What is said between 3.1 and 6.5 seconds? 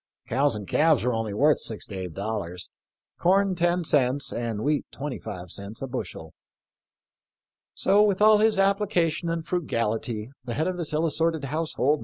corn ten cents, and wheat twenty five cents, a bushel."